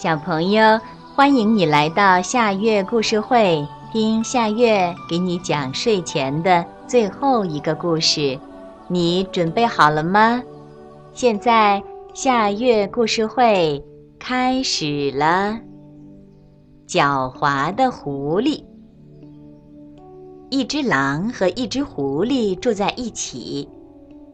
[0.00, 0.80] 小朋友，
[1.14, 3.62] 欢迎你来到夏月故事会，
[3.92, 8.38] 听夏月给你讲睡前的最后一个故事。
[8.88, 10.42] 你准备好了吗？
[11.12, 11.82] 现在
[12.14, 13.84] 夏月故事会
[14.18, 15.54] 开始了。
[16.88, 18.64] 狡猾的狐狸，
[20.48, 23.68] 一只狼和一只狐狸住在一起。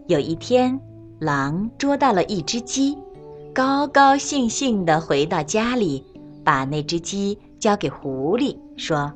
[0.07, 0.81] 有一天，
[1.19, 2.97] 狼捉到了一只鸡。
[3.57, 6.05] 高高兴兴地回到家里，
[6.45, 9.15] 把那只鸡交给狐狸，说：“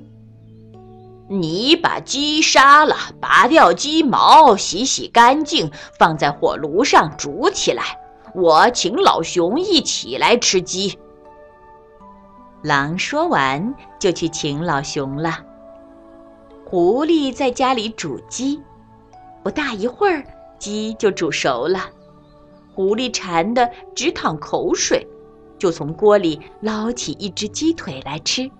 [1.28, 7.82] 你把鸡杀了，拔掉鸡毛，洗洗干净，放在火炉上煮起来。
[8.34, 10.98] 我请老熊一起来吃鸡。”
[12.64, 15.40] 狼说完，就去请老熊了。
[16.64, 18.58] 狐狸在家里煮鸡，
[19.42, 20.24] 不大一会儿，
[20.58, 21.90] 鸡就煮熟了。
[22.74, 25.06] 狐狸馋得直淌口水，
[25.58, 28.50] 就从锅里捞起一只鸡腿来吃。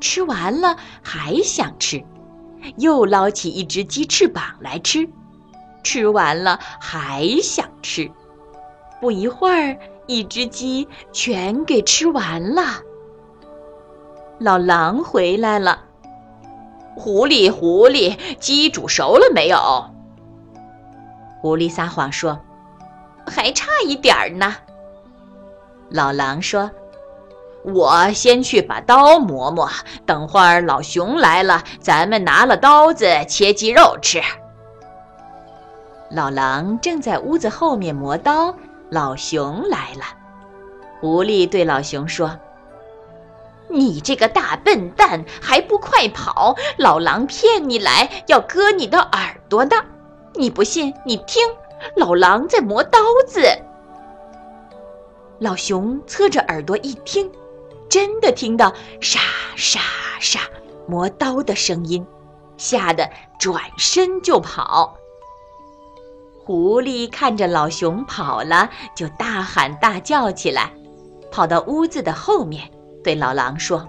[0.00, 2.02] 吃完了还想吃，
[2.76, 5.08] 又捞起一只鸡翅膀来吃。
[5.82, 8.10] 吃完了还想吃。
[9.00, 12.62] 不一会儿，一只鸡全给吃完了。
[14.38, 15.84] 老狼回来了，
[16.96, 19.58] 狐狸，狐狸，鸡煮熟了没有？
[21.40, 22.40] 狐狸撒谎说。
[23.26, 24.56] 还差一点儿呢，
[25.90, 26.70] 老狼说
[27.64, 29.68] ：“我先去把刀磨磨，
[30.04, 34.20] 等会儿老熊来了，咱们拿了刀子切鸡肉吃。”
[36.10, 38.54] 老狼正在屋子后面磨刀，
[38.90, 40.04] 老熊来了。
[41.00, 42.38] 狐狸对老熊说
[43.68, 46.54] ：“你这个大笨蛋，还不快跑！
[46.76, 49.76] 老狼骗你来，要割你的耳朵的。
[50.34, 51.42] 你不信，你听。”
[51.96, 53.42] 老狼在磨刀子。
[55.38, 57.30] 老熊侧着耳朵一听，
[57.88, 59.20] 真的听到沙
[59.56, 59.80] 沙
[60.20, 60.40] 沙
[60.86, 62.06] 磨刀的声音，
[62.56, 64.96] 吓得转身就跑。
[66.44, 70.70] 狐狸看着老熊跑了，就大喊大叫起来，
[71.30, 72.70] 跑到屋子的后面，
[73.02, 73.86] 对老狼说。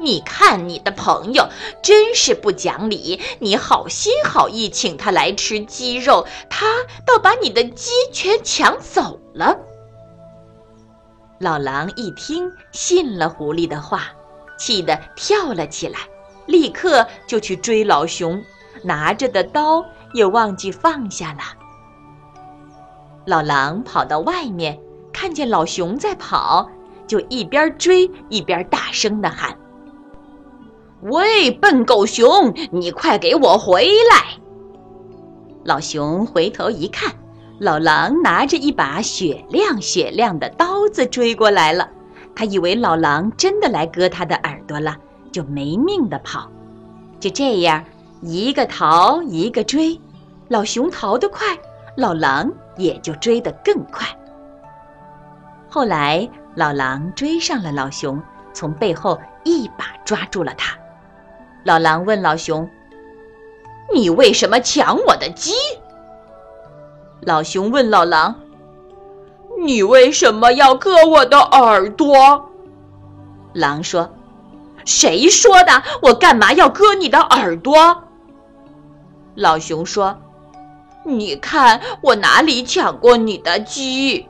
[0.00, 1.48] 你看你的朋友
[1.82, 3.20] 真是不讲理！
[3.38, 6.66] 你好心好意请他来吃鸡肉，他
[7.04, 9.58] 倒把你的鸡全抢走了。
[11.38, 14.08] 老狼一听，信了狐狸的话，
[14.58, 15.98] 气得跳了起来，
[16.46, 18.42] 立刻就去追老熊，
[18.82, 19.84] 拿着的刀
[20.14, 21.40] 也忘记放下了。
[23.26, 24.80] 老狼跑到外面，
[25.12, 26.70] 看见老熊在跑，
[27.06, 29.58] 就一边追一边大声的喊。
[31.02, 34.38] 喂，笨狗熊，你快给我回来！
[35.64, 37.10] 老熊回头一看，
[37.58, 41.88] 老狼拿着一把雪亮雪亮的刀子追过来了。
[42.36, 44.94] 他以为老狼真的来割他的耳朵了，
[45.32, 46.50] 就没命的跑。
[47.18, 47.82] 就这样，
[48.20, 49.98] 一个逃一个追，
[50.48, 51.58] 老熊逃得快，
[51.96, 54.06] 老狼也就追得更快。
[55.70, 58.22] 后来，老狼追上了老熊，
[58.52, 60.76] 从背后一把抓住了他。
[61.64, 62.68] 老狼问老熊
[63.92, 65.52] ：“你为什么抢我的鸡？”
[67.20, 68.34] 老熊问老狼
[69.62, 72.50] ：“你为什么要割我的耳朵？”
[73.52, 74.10] 狼说
[74.86, 75.82] ：“谁说的？
[76.02, 78.04] 我干嘛要割你的耳朵？”
[79.36, 80.18] 老熊说
[81.04, 84.26] ：“你看我哪里抢过你的鸡？”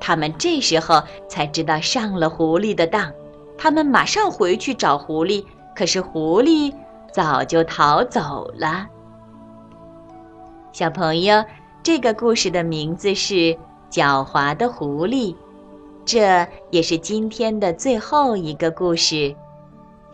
[0.00, 3.10] 他们这时候才知道上了狐狸的当，
[3.58, 5.44] 他们马上回去找狐狸。
[5.74, 6.72] 可是狐狸
[7.12, 8.86] 早就逃走了。
[10.72, 11.44] 小朋友，
[11.82, 13.34] 这个故事的名字是
[13.90, 15.32] 《狡猾的狐狸》，
[16.04, 19.34] 这也是今天的最后一个故事。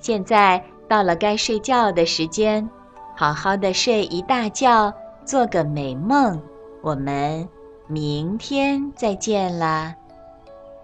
[0.01, 2.69] 现在到了该睡觉的时间，
[3.17, 4.93] 好好的睡一大觉，
[5.25, 6.41] 做个美梦。
[6.83, 7.49] 我们
[7.87, 9.95] 明天再见啦，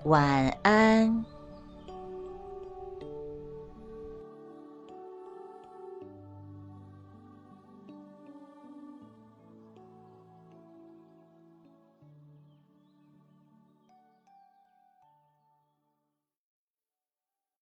[0.04, 1.35] 晚安。